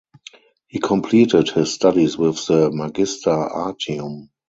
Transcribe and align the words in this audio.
He 0.67 0.79
completed 0.79 1.51
his 1.51 1.73
studies 1.75 2.17
with 2.17 2.43
the 2.47 2.71
"Magister 2.71 3.29
artium". 3.29 4.31